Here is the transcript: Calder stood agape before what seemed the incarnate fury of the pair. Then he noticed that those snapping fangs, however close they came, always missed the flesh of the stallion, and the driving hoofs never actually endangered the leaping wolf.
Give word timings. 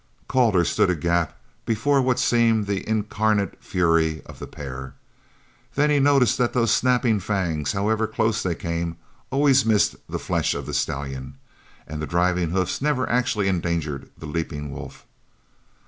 Calder 0.27 0.65
stood 0.65 0.89
agape 0.89 1.29
before 1.63 2.01
what 2.01 2.17
seemed 2.17 2.65
the 2.65 2.89
incarnate 2.89 3.63
fury 3.63 4.23
of 4.25 4.39
the 4.39 4.47
pair. 4.47 4.95
Then 5.75 5.91
he 5.91 5.99
noticed 5.99 6.39
that 6.39 6.53
those 6.53 6.73
snapping 6.73 7.19
fangs, 7.19 7.73
however 7.73 8.07
close 8.07 8.41
they 8.41 8.55
came, 8.55 8.97
always 9.29 9.63
missed 9.63 9.95
the 10.09 10.17
flesh 10.17 10.55
of 10.55 10.65
the 10.65 10.73
stallion, 10.73 11.35
and 11.85 12.01
the 12.01 12.07
driving 12.07 12.49
hoofs 12.49 12.81
never 12.81 13.07
actually 13.11 13.47
endangered 13.47 14.09
the 14.17 14.25
leaping 14.25 14.71
wolf. 14.71 15.05